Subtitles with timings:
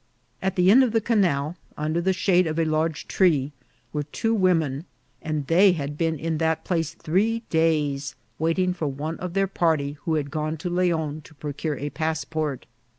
[0.41, 3.51] At the end of the canal, under the shade of a large tree,
[3.93, 4.85] were two women;
[5.21, 9.97] and they had been in that place three days, waiting for one of their party
[10.05, 12.65] who had gone to Leon to procure a passport.